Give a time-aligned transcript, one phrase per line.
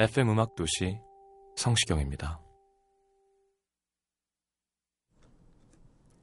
[0.00, 0.98] FM 음악 도시
[1.56, 2.40] 성시경입니다.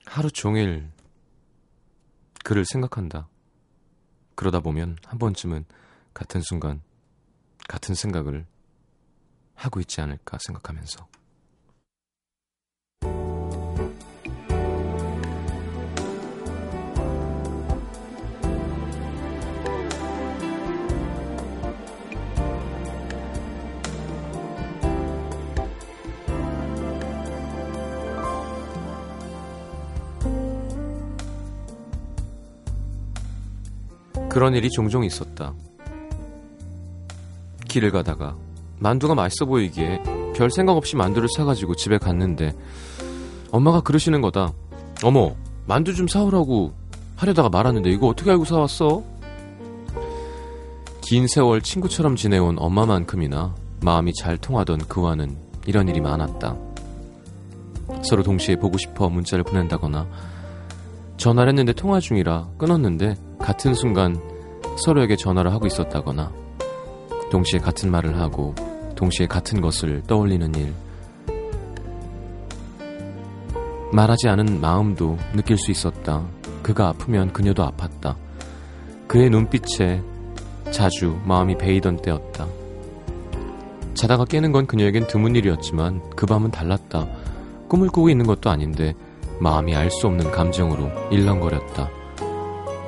[0.07, 0.89] 하루 종일
[2.43, 3.29] 그를 생각한다.
[4.33, 5.65] 그러다 보면 한 번쯤은
[6.15, 6.81] 같은 순간
[7.67, 8.47] 같은 생각을
[9.53, 11.07] 하고 있지 않을까 생각하면서
[34.37, 35.55] 그런 일이 종종 있었다.
[37.67, 38.35] 길을 가다가
[38.77, 40.03] 만두가 맛있어 보이기에
[40.35, 42.53] 별 생각 없이 만두를 사가지고 집에 갔는데
[43.49, 44.53] 엄마가 그러시는 거다.
[45.03, 46.71] 어머, 만두 좀 사오라고
[47.15, 49.01] 하려다가 말았는데 이거 어떻게 알고 사왔어?
[51.01, 56.55] 긴 세월 친구처럼 지내온 엄마만큼이나 마음이 잘 통하던 그와는 이런 일이 많았다.
[58.03, 60.05] 서로 동시에 보고 싶어 문자를 보낸다거나
[61.17, 64.19] 전화를 했는데 통화 중이라 끊었는데 같은 순간
[64.77, 66.31] 서로에게 전화를 하고 있었다거나
[67.31, 68.53] 동시에 같은 말을 하고
[68.95, 70.73] 동시에 같은 것을 떠올리는 일
[73.91, 76.25] 말하지 않은 마음도 느낄 수 있었다.
[76.61, 78.15] 그가 아프면 그녀도 아팠다.
[79.07, 80.01] 그의 눈빛에
[80.71, 82.45] 자주 마음이 베이던 때였다.
[83.93, 87.07] 자다가 깨는 건 그녀에겐 드문 일이었지만 그 밤은 달랐다.
[87.69, 88.93] 꿈을 꾸고 있는 것도 아닌데
[89.39, 91.89] 마음이 알 수 없는 감정으로 일렁거렸다.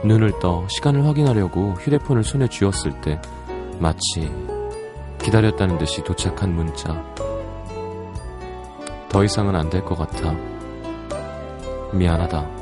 [0.04, 3.22] 눈을 떠 시간을 확인하려고 휴대폰을 손에 쥐었을 때
[3.80, 4.32] 마치
[5.22, 7.04] 기다렸다는 듯이 도착한 문자.
[9.10, 10.34] 더 이상은 안 될 것 같아.
[11.92, 12.59] 미안하다.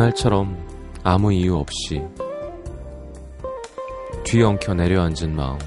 [0.00, 0.56] 그날처럼
[1.02, 2.02] 아무 이유 없이
[4.24, 5.58] 뒤엉켜 내려앉은 마음.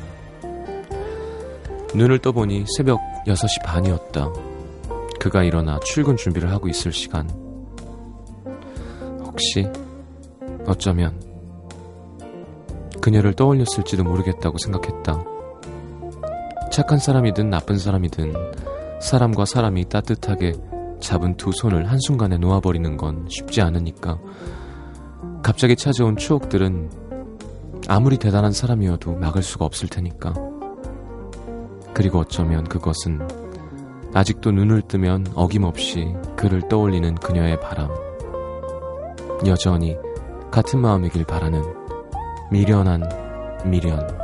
[1.94, 4.34] 눈을 떠보니 새벽 6시 반이었다.
[5.20, 7.30] 그가 일어나 출근 준비를 하고 있을 시간.
[9.24, 9.68] 혹시
[10.66, 11.22] 어쩌면
[13.02, 15.24] 그녀를 떠올렸을지도 모르겠다고 생각했다.
[16.72, 18.34] 착한 사람이든 나쁜 사람이든
[19.00, 20.54] 사람과 사람이 따뜻하게
[21.03, 24.18] 잡은 두 손을 한순간에 놓아버리는 건 쉽지 않으니까
[25.44, 26.90] 갑자기 찾아온 추억들은
[27.88, 30.34] 아무리 대단한 사람이어도 막을 수가 없을 테니까.
[31.94, 33.28] 그리고 어쩌면 그것은
[34.14, 37.90] 아직도 눈을 뜨면 어김없이 그를 떠올리는 그녀의 바람.
[39.46, 39.97] 여전히
[40.50, 41.62] 같은 마음이길 바라는
[42.50, 43.03] 미련한
[43.66, 44.22] 미련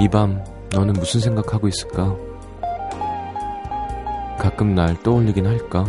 [0.00, 0.42] 이 밤
[0.72, 2.16] 너는 무슨 생각하고 있을까?
[4.38, 5.84] 가끔 날 떠올리긴 할까?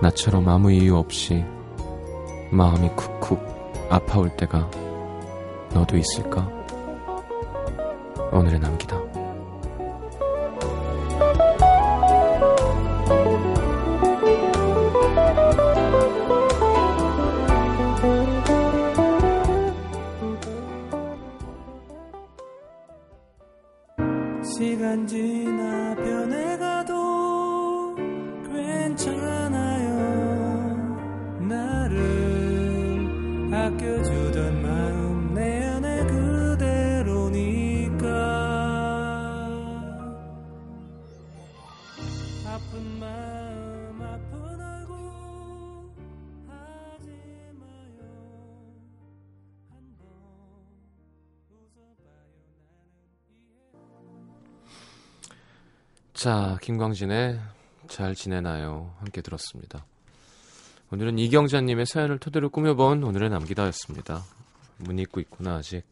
[0.00, 1.44] 나처럼 아무 이유 없이
[2.50, 4.70] 마음이 쿡쿡 아파올 때가
[5.74, 6.48] 너도 있을까?
[8.32, 9.09] 오늘의 남기다.
[56.20, 57.40] 자, 김광진의
[57.88, 58.92] 잘 지내나요?
[58.98, 59.86] 함께 들었습니다.
[60.92, 64.22] 오늘은 이경자님의 사연을 토대로 꾸며본 오늘의 남기다였습니다.
[64.80, 65.82] 문 잊고 있구나, 아직.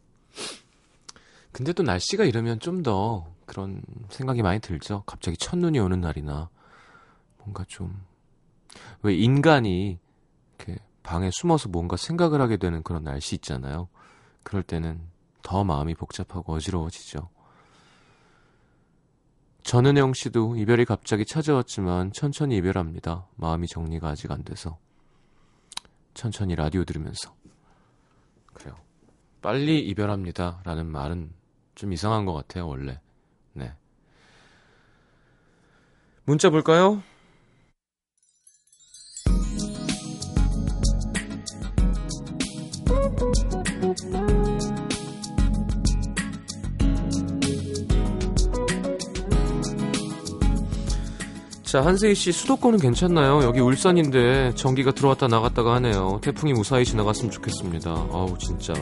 [1.50, 3.80] 근데 또 날씨가 이러면 좀 더 그런
[4.10, 5.02] 생각이 많이 들죠.
[5.06, 6.50] 갑자기 첫눈이 오는 날이나
[7.38, 7.98] 뭔가 좀,
[9.00, 9.98] 왜 인간이
[10.58, 13.88] 이렇게 방에 숨어서 뭔가 생각을 하게 되는 그런 날씨 있잖아요.
[14.42, 15.00] 그럴 때는
[15.42, 17.30] 더 마음이 복잡하고 어지러워지죠.
[19.68, 23.28] 전은영 씨도 이별이 갑자기 찾아왔지만 천천히 이별합니다.
[23.36, 24.78] 마음이 정리가 아직 안 돼서.
[26.14, 27.34] 천천히 라디오 들으면서.
[28.54, 28.74] 그래요.
[29.42, 30.62] 빨리 이별합니다.
[30.64, 31.34] 라는 말은
[31.74, 32.98] 좀 이상한 것 같아요, 원래.
[33.52, 33.74] 네.
[36.24, 37.02] 문자 볼까요?
[51.68, 53.42] 자, 한세희 씨 수도권은 괜찮나요?
[53.42, 56.18] 여기 울산인데 전기가 들어왔다 나갔다가 하네요.
[56.22, 57.90] 태풍이 무사히 지나갔으면 좋겠습니다.
[57.90, 58.72] 아우, 진짜.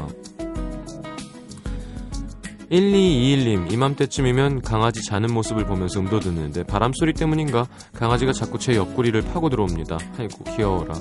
[2.70, 9.48] 1221님, 이맘때쯤이면 강아지 자는 모습을 보면서 음도 듣는데 바람소리 때문인가 강아지가 자꾸 제 옆구리를 파고
[9.48, 9.98] 들어옵니다.
[10.16, 10.94] 아이고, 귀여워라.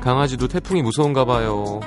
[0.00, 1.82] 강아지도 태풍이 무서운가 봐요.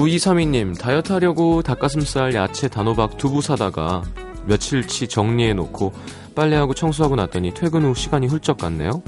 [0.00, 4.02] 9232님, 다이어트 하려고 닭가슴살, 야채, 단호박, 두부 사다가
[4.46, 5.92] 며칠치 정리해놓고
[6.34, 9.02] 빨래하고 청소하고 났더니 퇴근 후 시간이 훌쩍 갔네요.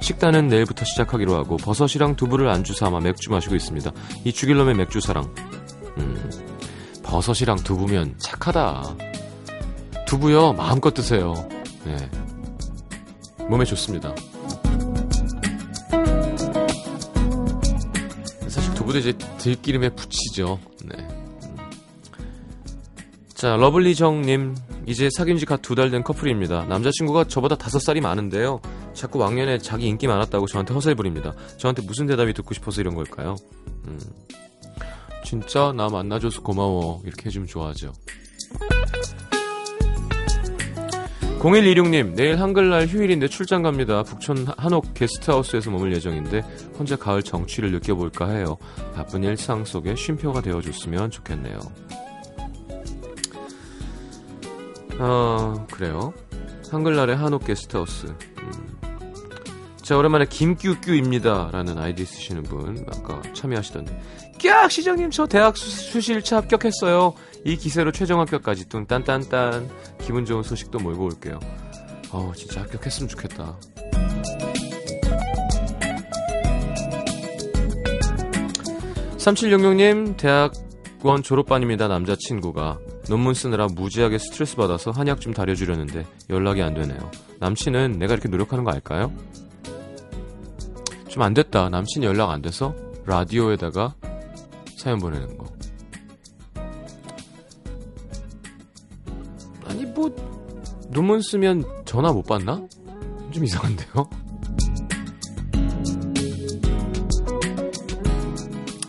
[0.00, 3.90] 식단은 내일부터 시작하기로 하고 버섯이랑 두부를 안주 삼아 맥주 마시고 있습니다.
[4.24, 5.30] 이 죽일 놈의 맥주 사랑.
[5.98, 6.30] 음,
[7.02, 8.96] 버섯이랑 두부면 착하다.
[10.06, 11.34] 두부요, 마음껏 드세요.
[11.84, 11.96] 네.
[13.50, 14.14] 몸에 좋습니다.
[18.88, 20.58] 두부도 이제 들기름에 부치죠.
[20.86, 20.96] 네.
[20.98, 21.56] 음.
[23.34, 24.56] 자, 러블리정님.
[24.86, 26.64] 이제 사귄 지 갓 두 달 된 커플입니다.
[26.64, 28.60] 남자친구가 저보다 다섯 살이 많은데요.
[28.94, 31.34] 자꾸 왕년에 자기 인기 많았다고 저한테 허세 부립니다.
[31.58, 33.36] 저한테 무슨 대답이 듣고 싶어서 이런 걸까요?
[33.86, 34.00] 음.
[35.24, 37.02] 진짜 나 만나줘서 고마워.
[37.04, 37.92] 이렇게 해주면 좋아하죠.
[41.38, 44.02] 0126님, 내일 한글날 휴일인데 출장 갑니다.
[44.02, 46.40] 북촌 한옥 게스트하우스에서 머물 예정인데
[46.76, 48.58] 혼자 가을 정취를 느껴볼까 해요.
[48.94, 51.58] 바쁜 일상 속에 쉼표가 되어줬으면 좋겠네요.
[54.98, 56.12] 아, 그래요.
[56.70, 58.06] 한글날의 한옥 게스트하우스.
[58.06, 58.78] 음.
[59.80, 61.50] 자, 오랜만에 김규규입니다.
[61.52, 64.27] 라는 아이디 쓰시는 분, 아까 참여하시던데.
[64.42, 64.70] 깍!
[64.70, 67.14] 시장님, 저 대학 수, 1차 합격했어요.
[67.44, 69.68] 이 기세로 최종 합격까지 뚱 딴딴딴.
[70.00, 71.38] 기분 좋은 소식도 몰고 올게요.
[72.10, 73.56] 어 진짜 합격했으면 좋겠다.
[79.18, 81.88] 3766님, 대학원 졸업반입니다.
[81.88, 82.78] 남자친구가.
[83.08, 87.10] 논문 쓰느라 무지하게 스트레스 받아서 한약 좀 다려주려는데 연락이 안 되네요.
[87.40, 89.12] 남친은 내가 이렇게 노력하는 거 알까요?
[91.08, 91.68] 좀 안 됐다.
[91.70, 92.74] 남친이 연락 안 돼서
[93.06, 93.94] 라디오에다가
[94.78, 95.44] 사연 보내는 거.
[99.64, 100.08] 아니 뭐
[100.90, 102.64] 논문 쓰면 전화 못 받나?
[103.32, 104.08] 좀 이상한데요.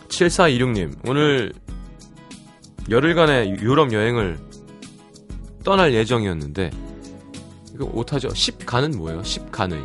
[0.08, 1.52] 7426님 오늘
[2.88, 4.38] 열흘간의 유럽 여행을
[5.64, 6.70] 떠날 예정이었는데
[7.74, 8.28] 이거 오타죠.
[8.28, 9.22] 10간은 뭐예요?
[9.22, 9.84] 10간의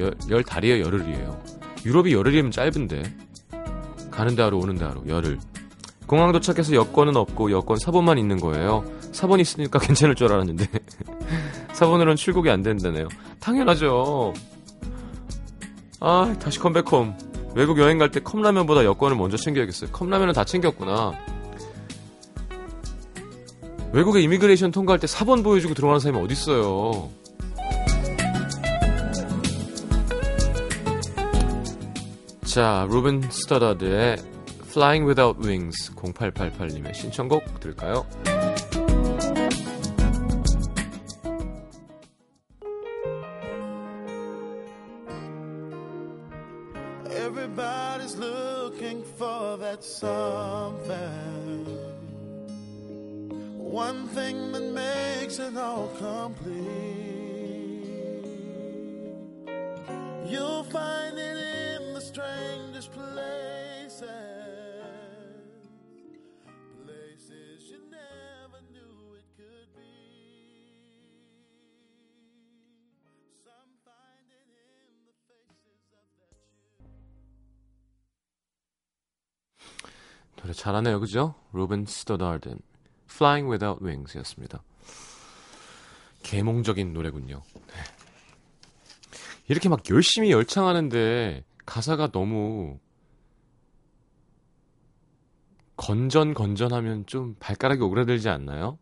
[0.00, 1.40] 열, 열 달이에요, 열흘이에요.
[1.84, 3.29] 유럽이 열흘이면 짧은데
[4.10, 5.38] 가는데 하루 오는데 하루 열흘.
[6.06, 8.84] 공항 도착해서 여권은 없고 여권 사본만 있는 거예요.
[9.12, 10.66] 사본 있으니까 괜찮을 줄 알았는데
[11.72, 13.08] 사본으로는 출국이 안 된다네요.
[13.38, 14.34] 당연하죠.
[16.00, 17.14] 아 다시 컴백홈.
[17.54, 19.90] 외국 여행 갈 때 컵라면보다 여권을 먼저 챙겨야겠어요.
[19.90, 21.12] 컵라면은 다 챙겼구나.
[23.92, 27.10] 외국에 이미그레이션 통과할 때 사본 보여주고 들어가는 사람이 어딨어요.
[32.50, 34.16] 자, 루벤 스타다드의
[34.70, 38.04] Flying Without Wings 0888님의 신청곡 들을까요?
[80.40, 81.34] 노래 잘하네요, 그죠?
[81.52, 82.58] 루벤 스터다드
[83.10, 84.62] Flying Without Wings였습니다.
[86.22, 87.42] 계몽적인 노래군요.
[87.54, 87.74] 네.
[89.48, 92.78] 이렇게 막 열심히 열창하는데 가사가 너무
[95.76, 98.78] 건전 건전하면 좀 발가락이 오그라들지 않나요?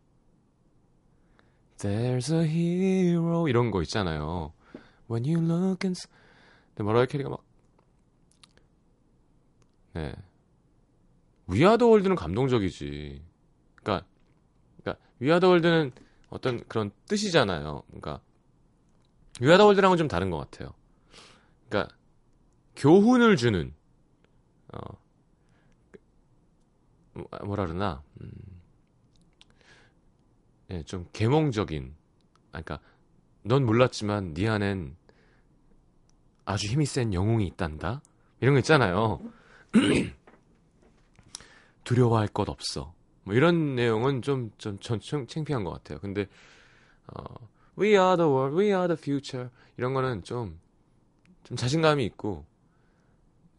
[1.77, 4.53] There's a hero 이런 거 있잖아요.
[5.09, 5.99] When you look and
[6.75, 7.43] 근데 머라이 캐리가 막
[9.93, 10.13] 네.
[11.51, 13.21] 위아더 월드는 감동적이지.
[13.75, 14.05] 그러니까
[14.81, 15.91] 그러니까 위아더 월드는
[16.29, 17.83] 어떤 그런 뜻이잖아요.
[17.87, 18.21] 그러니까
[19.41, 20.73] 위아더 월드랑은 좀 다른 것 같아요.
[21.67, 21.95] 그러니까
[22.75, 23.73] 교훈을 주는
[24.73, 24.79] 어
[27.43, 28.29] 뭐라 그러나 음,
[30.71, 31.95] 예, 좀 계몽적인
[32.51, 32.79] 아, 그러니까
[33.43, 34.95] 넌 몰랐지만 네 안엔
[36.45, 38.01] 아주 힘이 센 영웅이 있단다
[38.39, 39.19] 이런 거 있잖아요
[41.89, 42.93] 두려워할 것 없어
[43.23, 46.27] 뭐 이런 내용은 좀 좀 좀, 좀 창피한 것 같아요 근데
[47.07, 47.23] 어,
[47.77, 50.59] We are the world, we are the future 이런 거는 좀
[51.43, 52.45] 좀 자신감이 있고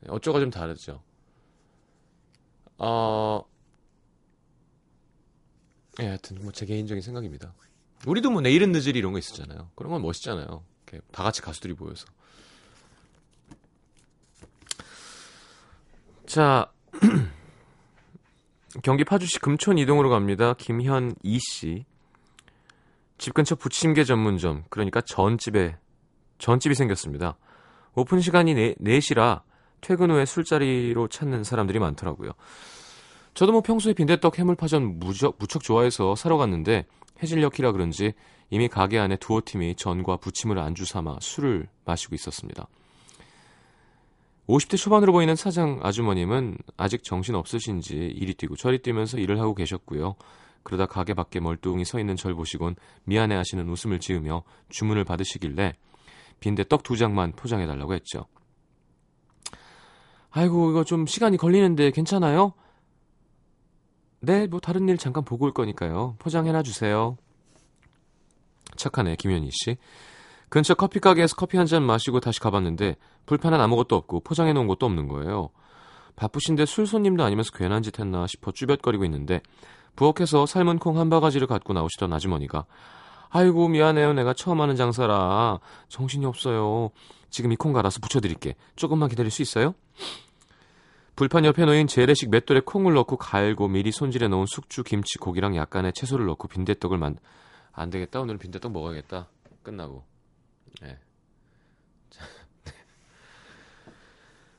[0.08, 1.02] 어쩌가 좀 다르죠.
[2.78, 3.42] 어,
[6.00, 7.52] 예, 하여튼 뭐 제 개인적인 생각입니다.
[8.06, 9.70] 우리도 뭐 내일은 늦으리 이런 거 있었잖아요.
[9.74, 10.64] 그런 건 멋있잖아요.
[10.86, 12.06] 이렇게 다 같이 가수들이 모여서.
[16.26, 16.72] 자,
[18.82, 20.54] 경기 파주시 금촌 이동으로 갑니다.
[20.54, 21.84] 김현이 씨.
[23.18, 25.76] 집 근처 부침개 전문점, 그러니까 전집에
[26.38, 27.36] 전집이 생겼습니다.
[27.94, 29.42] 오픈 시간이 4, 4시라
[29.80, 32.32] 퇴근 후에 술자리로 찾는 사람들이 많더라고요.
[33.34, 36.86] 저도 뭐 평소에 빈대떡 해물파전 무적, 무척 좋아해서 사러 갔는데
[37.22, 38.12] 해질녘이라 그런지
[38.48, 42.66] 이미 가게 안에 두어 팀이 전과 부침을 안주 삼아 술을 마시고 있었습니다.
[44.50, 50.16] 50대 초반으로 보이는 사장 아주머님은 아직 정신 없으신지 이리 뛰고 저리 뛰면서 일을 하고 계셨고요.
[50.62, 55.74] 그러다 가게 밖에 멀뚱히 서 있는 절 보시곤 미안해 하시는 웃음을 지으며 주문을 받으시길래
[56.40, 58.26] 빈대 떡 두 장만 포장해 달라고 했죠.
[60.30, 62.52] 아이고, 이거 좀 시간이 걸리는데 괜찮아요?
[64.20, 66.16] 네, 뭐 다른 일 잠깐 보고 올 거니까요.
[66.18, 67.16] 포장해놔 주세요.
[68.76, 69.76] 착하네, 김현희 씨.
[70.50, 74.84] 근처 커피 가게에서 커피 한 잔 마시고 다시 가봤는데 불판은 아무것도 없고 포장해 놓은 것도
[74.86, 75.50] 없는 거예요.
[76.16, 79.40] 바쁘신데 술 손님도 아니면서 괜한 짓 했나 싶어 쭈뼛거리고 있는데
[79.96, 82.64] 부엌에서 삶은 콩 한 바가지를 갖고 나오시던 아주머니가
[83.30, 86.90] 아이고 미안해요 내가 처음 하는 장사라 정신이 없어요.
[87.30, 88.56] 지금 이 콩 갈아서 부쳐드릴게.
[88.74, 89.74] 조금만 기다릴 수 있어요?
[91.14, 95.92] 불판 옆에 놓인 재래식 맷돌에 콩을 넣고 갈고 미리 손질해 놓은 숙주, 김치, 고기랑 약간의
[95.92, 97.18] 채소를 넣고 빈대떡을 만.
[97.72, 98.20] 안 되겠다.
[98.20, 99.28] 오늘 빈대떡 먹어야겠다.
[99.62, 100.09] 끝나고.
[100.82, 100.98] 네.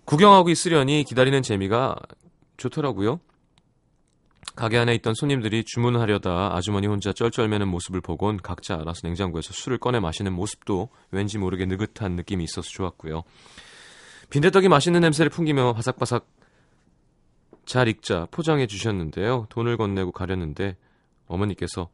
[0.06, 1.96] 구경하고 있으려니 기다리는 재미가
[2.58, 3.20] 좋더라고요.
[4.56, 10.00] 가게 안에 있던 손님들이 주문하려다 아주머니 혼자 쩔쩔매는 모습을 보곤 각자 알아서 냉장고에서 술을 꺼내
[10.00, 13.24] 마시는 모습도 왠지 모르게 느긋한 느낌이 있어서 좋았고요.
[14.30, 16.28] 빈대떡이 맛있는 냄새를 풍기며 바삭바삭
[17.66, 19.46] 잘 익자 포장해 주셨는데요.
[19.50, 20.76] 돈을 건네고 가려는데
[21.28, 21.90] 어머니께서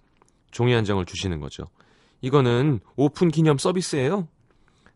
[0.49, 1.65] 종이 한 장을 주시는 거죠.
[2.21, 4.27] 이거는 오픈 기념 서비스예요.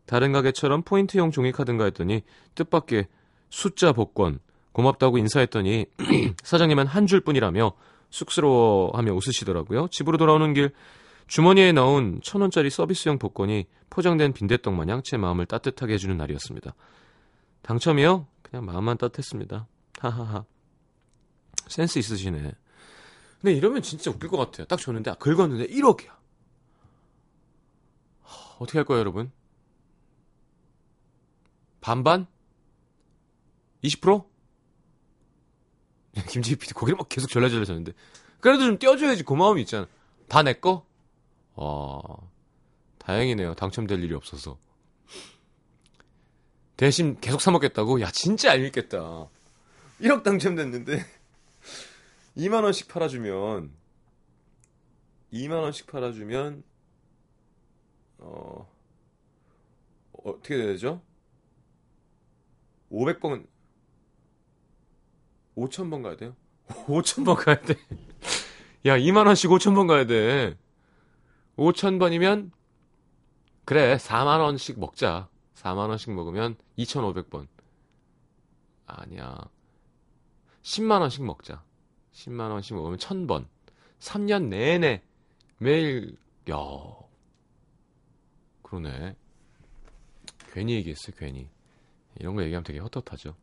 [0.06, 2.22] 다른 가게처럼 포인트형 종이카드인가 했더니
[2.54, 3.06] 뜻밖의
[3.50, 4.40] 숫자 복권
[4.72, 5.86] 고맙다고 인사했더니
[6.42, 7.72] 사장님은 한 줄뿐이라며
[8.10, 9.88] 쑥스러워하며 웃으시더라고요.
[9.88, 10.72] 집으로 돌아오는 길
[11.28, 16.74] 주머니에 넣은 천 원짜리 서비스용 복권이 포장된 빈대떡 마냥 제 마음을 따뜻하게 해주는 날이었습니다.
[17.62, 18.26] 당첨이요?
[18.42, 19.66] 그냥 마음만 따뜻했습니다.
[20.00, 20.44] 하하하.
[21.68, 22.52] 센스 있으시네.
[23.40, 24.66] 근데 이러면 진짜 웃길 것 같아요.
[24.66, 26.21] 딱 줬는데 아, 긁었는데 1억이야.
[28.62, 29.32] 어떻게 할 거예요, 여러분?
[31.80, 32.26] 반반?
[33.82, 34.24] 20%?
[36.28, 37.92] 김지희 PD 고개를 막 계속 절레절레 졌는데
[38.40, 39.86] 그래도 좀 떼어줘야지 고마움이 있잖아.
[40.28, 40.86] 다 내 거?
[41.54, 42.30] 어,
[42.98, 43.54] 다행이네요.
[43.54, 44.58] 당첨될 일이 없어서.
[46.76, 48.00] 대신 계속 사먹겠다고?
[48.00, 49.28] 야, 진짜 얄밉겠다.
[50.00, 51.04] 1억 당첨됐는데,
[52.36, 53.70] 2만원씩 팔아주면,
[55.32, 56.64] 2만원씩 팔아주면,
[58.22, 58.68] 어,
[60.12, 61.02] 어떻게 되죠?
[62.90, 63.46] 500번,
[65.56, 66.36] 5천번 가야 돼요?
[66.68, 67.74] 5천번 가야 돼.
[68.86, 70.56] 야, 2만원씩 5천번 가야 돼.
[71.56, 72.50] 5천번이면,
[73.64, 75.28] 그래, 4만원씩 먹자.
[75.54, 77.46] 4만원씩 먹으면 2,500번.
[78.86, 79.38] 아니야.
[80.62, 81.62] 10만원씩 먹자.
[82.12, 83.46] 10만원씩 먹으면 1000번.
[84.00, 85.02] 3년 내내
[85.58, 86.16] 매일,
[86.50, 86.56] 야
[88.76, 89.14] 그러네.
[90.54, 91.46] 괜히 얘기했어요, 괜히.
[92.18, 93.34] 이런 거 얘기하면 되게 헛헛하죠.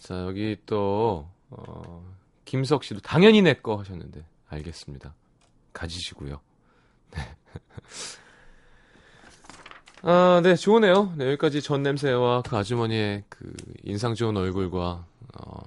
[0.00, 2.04] 자, 여기 또, 어,
[2.44, 5.14] 김석 씨도 당연히 내 거 하셨는데, 알겠습니다.
[5.72, 6.40] 가지시고요.
[7.12, 7.22] 네.
[10.02, 11.12] 아, 네, 좋으네요.
[11.16, 13.52] 네, 여기까지 전 냄새와 그 아주머니의 그
[13.84, 15.06] 인상 좋은 얼굴과,
[15.40, 15.60] 어,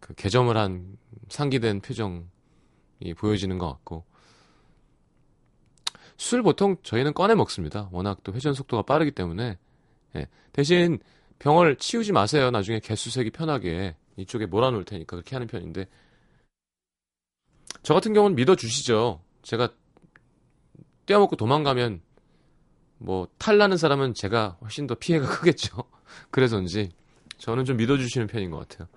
[0.00, 0.98] 그 개점을 한
[1.30, 2.24] 상기된 표정이
[3.16, 4.04] 보여지는 것 같고,
[6.16, 7.88] 술 보통 저희는 꺼내 먹습니다.
[7.92, 9.58] 워낙 또 회전 속도가 빠르기 때문에,
[10.16, 10.98] 예, 대신
[11.38, 12.50] 병을 치우지 마세요.
[12.50, 15.86] 나중에 개수색이 편하게 이쪽에 몰아놓을 테니까 그렇게 하는 편인데,
[17.82, 19.20] 저 같은 경우는 믿어주시죠.
[19.42, 19.68] 제가
[21.06, 22.00] 떼어먹고 도망가면
[22.98, 25.84] 뭐 탈나는 사람은 제가 훨씬 더 피해가 크겠죠.
[26.30, 26.90] 그래서인지
[27.38, 28.88] 저는 좀 믿어주시는 편인 것 같아요.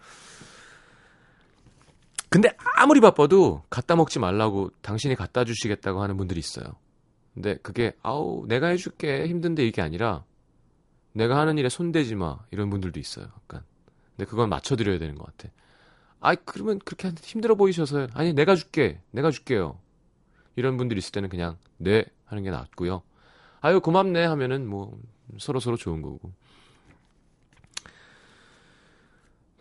[2.29, 6.75] 근데 아무리 바빠도 갖다 먹지 말라고 당신이 갖다 주시겠다고 하는 분들이 있어요.
[7.39, 10.25] 근데 그게 아우 내가 해줄게 힘든데 이게 아니라
[11.13, 13.27] 내가 하는 일에 손대지 마 이런 분들도 있어요.
[13.27, 13.63] 약간.
[14.17, 15.53] 근데 그건 맞춰드려야 되는 것 같아.
[16.19, 19.79] 아이 그러면 그렇게 힘들어 보이셔서 아니 내가 줄게 내가 줄게요.
[20.57, 23.03] 이런 분들이 있을 때는 그냥 네 하는 게 낫고요.
[23.61, 24.99] 아유 고맙네 하면은 뭐
[25.37, 26.33] 서로 서로 좋은 거고.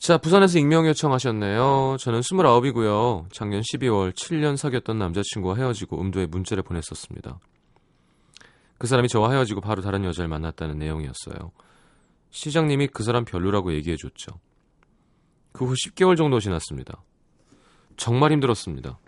[0.00, 1.96] 자, 부산에서 익명 요청하셨네요.
[2.00, 3.32] 저는 29이고요.
[3.32, 7.38] 작년 12월 7년 사귀었던 남자친구와 헤어지고 음도에 문자를 보냈었습니다.
[8.78, 11.52] 그 사람이 저와 헤어지고 바로 다른 여자를 만났다는 내용이었어요.
[12.30, 14.38] 시장님이 그 사람 별로라고 얘기해 줬죠.
[15.52, 17.02] 그 후 10개월 정도 지났습니다.
[17.96, 18.98] 정말 힘들었습니다.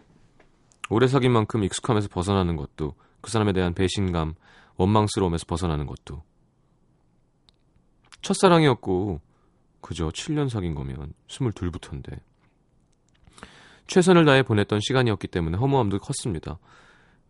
[0.89, 4.35] 오래 사귄 만큼 익숙함에서 벗어나는 것도 그 사람에 대한 배신감,
[4.77, 6.25] 원망스러움에서 벗어나는 것도
[8.23, 9.21] 첫사랑이었고
[9.81, 12.21] 그저 7년 사귄 거면 22부터인데
[13.87, 16.59] 최선을 다해 보냈던 시간이었기 때문에 허무함도 컸습니다.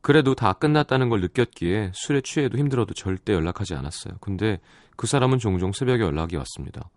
[0.03, 4.15] 그래도 다 끝났다는 걸 느꼈기에 술에 취해도 힘들어도 절대 연락하지 않았어요.
[4.21, 4.61] 근데
[4.97, 6.91] 그 사람은 종종 새벽에 연락이 왔습니다.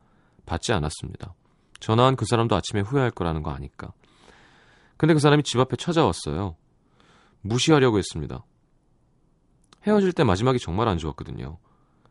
[0.46, 1.34] 받지 않았습니다.
[1.80, 3.92] 전화한 그 사람도 아침에 후회할 거라는 거 아니까.
[4.98, 6.56] 근데 그 사람이 집 앞에 찾아왔어요.
[7.42, 8.46] 무시하려고 했습니다.
[9.86, 11.58] 헤어질 때 마지막이 정말 안 좋았거든요.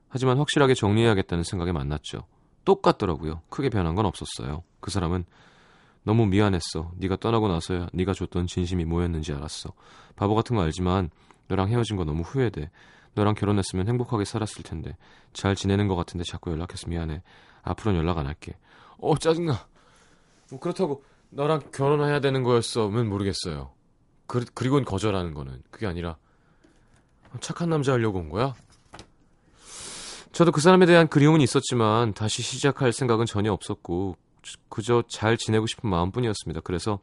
[0.08, 2.26] 하지만 확실하게 정리해야겠다는 생각에 만났죠.
[2.66, 3.40] 똑같더라고요.
[3.48, 4.62] 크게 변한 건 없었어요.
[4.80, 5.24] 그 사람은
[6.04, 6.92] 너무 미안했어.
[6.96, 9.72] 네가 떠나고 나서야 네가 줬던 진심이 뭐였는지 알았어.
[10.16, 11.10] 바보 같은 거 알지만
[11.48, 12.70] 너랑 헤어진 거 너무 후회돼.
[13.14, 14.96] 너랑 결혼했으면 행복하게 살았을 텐데
[15.32, 17.22] 잘 지내는 것 같은데 자꾸 연락해서 미안해.
[17.62, 18.56] 앞으로는 연락 안 할게.
[18.98, 19.66] 어 짜증나.
[20.50, 23.72] 뭐 그렇다고 너랑 결혼해야 되는 거였어면 모르겠어요.
[24.26, 26.16] 그, 그리고는 거절하는 거는 그게 아니라
[27.40, 28.54] 착한 남자 하려고 온 거야?
[30.32, 34.16] 저도 그 사람에 대한 그리움은 있었지만 다시 시작할 생각은 전혀 없었고
[34.68, 36.60] 그저 잘 지내고 싶은 마음뿐이었습니다.
[36.62, 37.00] 그래서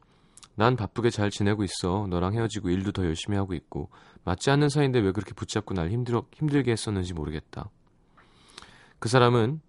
[0.54, 2.06] 난 바쁘게 잘 지내고 있어.
[2.08, 3.90] 너랑 헤어지고 일도 더 열심히 하고 있고
[4.24, 7.70] 맞지 않는 사이인데 왜 그렇게 붙잡고 날 힘들어 힘들게 했었는지 모르겠다.
[8.98, 9.60] 그 사람은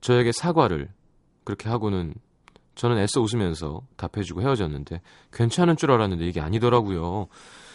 [0.00, 0.92] 저에게 사과를
[1.44, 2.14] 그렇게 하고는
[2.74, 5.00] 저는 애써 웃으면서 답해주고 헤어졌는데
[5.32, 7.28] 괜찮은 줄 알았는데 이게 아니더라고요.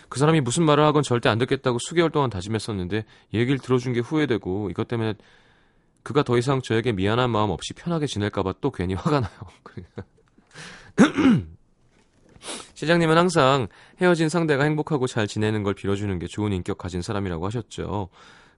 [0.10, 4.69] 그 사람이 무슨 말을 하건 절대 안 듣겠다고 수개월 동안 다짐했었는데 얘기를 들어준 게 후회되고
[4.69, 5.15] 이것 때문에
[6.03, 9.31] 그가 더 이상 저에게 미안한 마음 없이 편하게 지낼까봐 또 괜히 화가 나요.
[12.73, 13.67] 시장님은 항상
[14.01, 18.09] 헤어진 상대가 행복하고 잘 지내는 걸 빌어주는 게 좋은 인격 가진 사람이라고 하셨죠.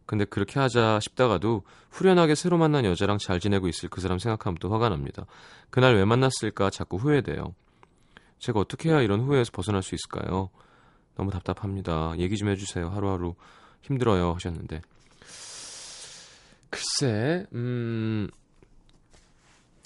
[0.06, 4.69] 근데 그렇게 하자 싶다가도 후련하게 새로 만난 여자랑 잘 지내고 있을 그 사람 생각하면 또
[4.69, 5.25] 화가 납니다.
[5.69, 7.56] 그날 왜 만났을까 자꾸 후회돼요.
[8.39, 10.49] 제가 어떻게 해야 이런 후회에서 벗어날 수 있을까요?
[11.15, 12.13] 너무 답답합니다.
[12.17, 12.89] 얘기 좀 해주세요.
[12.89, 13.36] 하루하루
[13.84, 14.82] 힘들어요 하셨는데
[16.72, 18.28] 글쎄, 음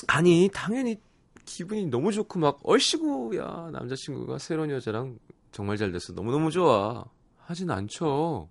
[0.08, 0.98] 아니 당연히
[1.46, 5.20] 기분이 너무 좋고 막 얼씨구 야 남자친구가 새로운 여자랑
[5.52, 7.06] 정말 잘 됐어 너무 너무 좋아
[7.40, 8.50] 하진 않죠.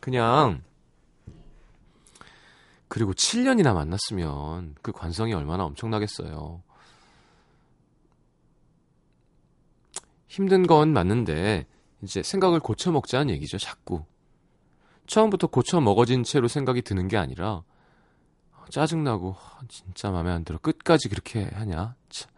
[0.00, 0.62] 그냥
[2.88, 6.62] 그리고 7년이나 만났으면 그 관성이 얼마나 엄청나겠어요.
[10.28, 11.66] 힘든 건 맞는데
[12.02, 13.58] 이제 생각을 고쳐 먹자는 얘기죠.
[13.58, 14.04] 자꾸
[15.12, 17.62] 처음부터 고쳐 먹어진 채로 생각이 드는 게 아니라
[18.70, 19.36] 짜증나고
[19.68, 21.94] 진짜 마음에 안 들어 끝까지 그렇게 하냐.
[22.08, 22.30] 참.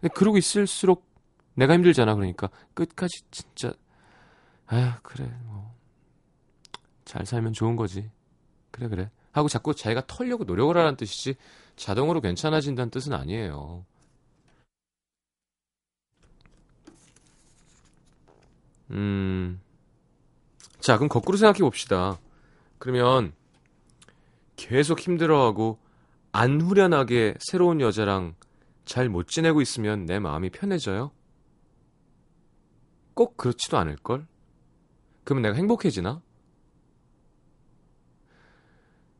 [0.00, 1.06] 근데 그러고 있을수록
[1.54, 2.14] 내가 힘들잖아.
[2.14, 3.72] 그러니까 끝까지 진짜
[4.66, 5.72] 아 그래 뭐
[7.12, 8.10] 잘 살면 좋은 거지.
[8.70, 11.34] 그래 그래 하고 자꾸 자기가 털려고 노력을 하라는 뜻이지
[11.76, 13.84] 자동으로 괜찮아진다는 뜻은 아니에요.
[18.92, 19.60] 음.
[20.82, 22.18] 자, 그럼 거꾸로 생각해 봅시다.
[22.78, 23.32] 그러면
[24.56, 25.78] 계속 힘들어하고
[26.32, 28.34] 안 후련하게 새로운 여자랑
[28.84, 31.12] 잘 못 지내고 있으면 내 마음이 편해져요?
[33.14, 34.26] 꼭 그렇지도 않을걸?
[35.24, 36.20] 그러면 내가 행복해지나?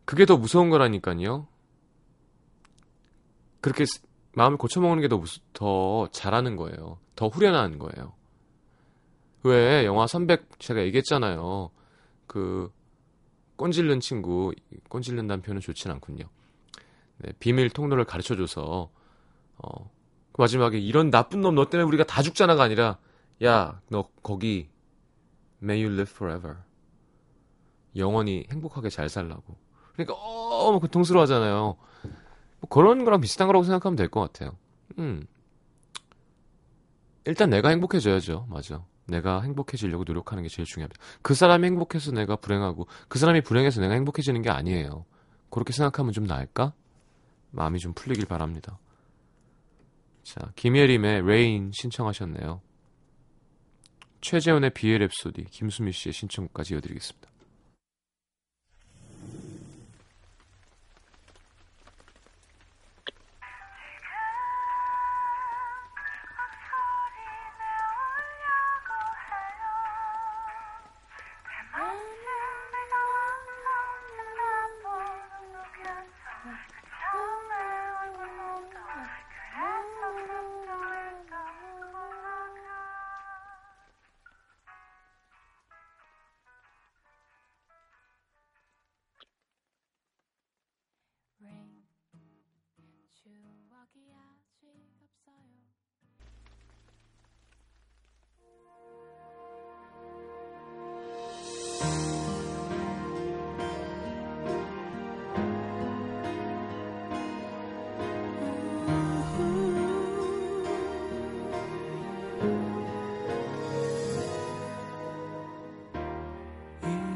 [0.05, 1.47] 그게 더 무서운 거라니까요.
[3.61, 4.03] 그렇게 스-
[4.35, 5.23] 마음을 고쳐먹는 게 더
[5.53, 6.99] 더 잘하는 거예요.
[7.15, 8.15] 더 후련한 거예요.
[9.45, 11.71] 왜 영화 300 제가 얘기했잖아요.
[12.27, 12.71] 그
[13.57, 14.53] 꼰질른 친구
[14.89, 16.25] 꼰질른다는 표현은 좋진 않군요.
[17.19, 18.91] 네, 비밀 통로를 가르쳐줘서
[19.59, 19.91] 어,
[20.33, 22.99] 그 마지막에 이런 나쁜 놈 너 때문에 우리가 다 죽잖아가 아니라
[23.43, 24.69] 야 너 거기
[25.63, 26.57] May you live forever.
[27.97, 29.57] 영원히 행복하게 잘 살라고.
[29.93, 31.77] 그러니까 어뭐 고통스러워하잖아요.
[32.61, 34.57] 뭐 그런 거랑 비슷한 거라고 생각하면 될 것 같아요.
[34.99, 35.27] 음.
[37.25, 38.47] 일단 내가 행복해져야죠.
[38.51, 43.81] 맞아 내가 행복해지려고 노력하는 게 제일 중요합니다 그 사람이 행복해서 내가 불행하고 그 사람이 불행해서
[43.81, 45.05] 내가 행복해지는 게 아니에요
[45.51, 46.73] 그렇게 생각하면 좀 나을까?
[47.51, 48.79] 마음이 좀 풀리길 바랍니다
[50.23, 52.61] 자, 김예림의 Rain 신청하셨네요.
[54.21, 57.32] 최재훈의 비의 랩소디, 김수미 씨의 신청까지 이어드리겠습니다.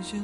[0.06, 0.18] 이제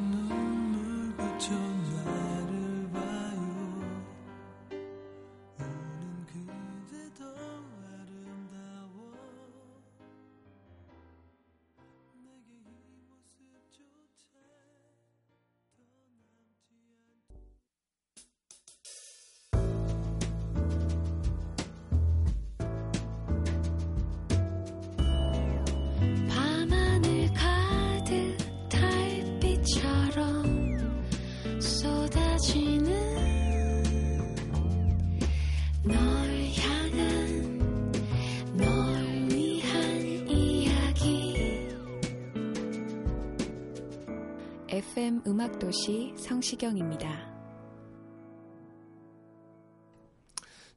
[45.26, 47.32] 음악도시 성시경입니다.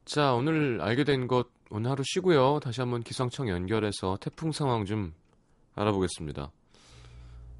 [0.04, 2.60] 자, 오늘 알게 된 것 오늘 하루 쉬고요.
[2.60, 5.14] 다시 한번 기상청 연결해서 태풍 상황 좀
[5.74, 6.52] 알아보겠습니다.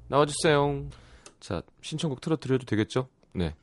[0.07, 0.85] 나와주세요.
[1.41, 3.09] 자, 신청곡 틀어드려도 되겠죠?
[3.33, 3.53] 네.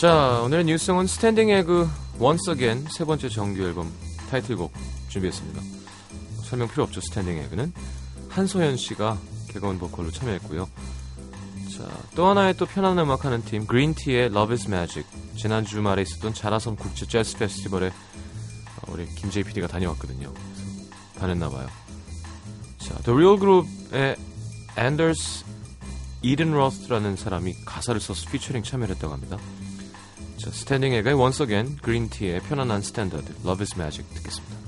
[0.00, 1.88] 자, 오늘의 new song은 스탠딩 에그
[2.20, 3.92] Once Again 세 번째 정규 앨범
[4.30, 4.72] 타이틀곡
[5.08, 5.60] 준비했습니다.
[6.44, 7.72] 설명 필요 없죠, 스탠딩 에그는.
[8.28, 10.68] 한소연 씨가 객원 보컬로 참여했고요.
[11.76, 15.04] 자, 또 하나의 또 편안한 음악하는 팀 그린티의 Love is Magic.
[15.36, 20.32] 지난 주말에 있었던 자라섬 국제 재즈 페스티벌에 어, 우리 김재희 PD가 다녀왔거든요.
[21.18, 21.66] 반했나 봐요.
[22.78, 24.14] 자, The Real Group의
[24.76, 25.44] 앤더스
[26.22, 29.38] 이든로스라는 사람이 가사를 써서 피처링 참여를 했다고 합니다.
[30.38, 34.67] 자, 스탠딩 Once Again, 그린티의 편안한 스탠다드, Love is Magic 듣겠습니다.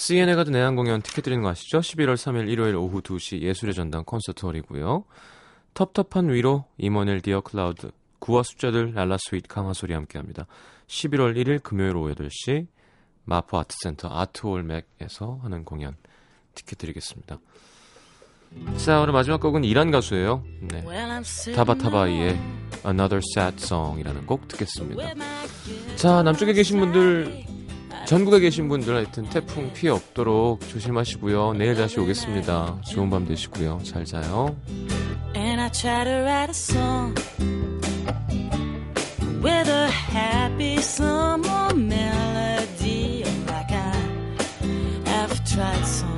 [0.00, 1.80] CNA 가든 내한 공연 티켓 드리는 거 아시죠?
[1.80, 5.04] 11월 3일 일요일 오후 2시 예술의 전당 콘서트 홀이고요.
[5.74, 10.46] 텁텁한 위로 이모넬 디어 클라우드 구와 숫자들 랄라 스윗 강화 소리 함께합니다.
[10.86, 12.66] 11월 1일 금요일 오후 8시
[13.24, 15.96] 마포 아트센터 아트홀 맥에서 하는 공연
[16.54, 17.38] 티켓 드리겠습니다.
[18.78, 20.42] 자 오늘 마지막 곡은 이란 가수예요.
[20.62, 20.82] 네.
[21.54, 22.40] 타바타바이의
[22.86, 25.12] Another Sad Song이라는 곡 듣겠습니다.
[25.96, 27.49] 자 남쪽에 계신 분들
[28.10, 31.52] 전국에 계신 분들 하여튼 태풍 피해 없도록 조심하시고요.
[31.52, 32.80] 내일 다시 오겠습니다.
[32.84, 33.82] 좋은 밤 되시고요.
[33.84, 34.56] 잘 자요.
[35.36, 37.14] And I try to write a song
[39.40, 43.94] with a happy summer melody, like I
[45.06, 46.09] have tried some.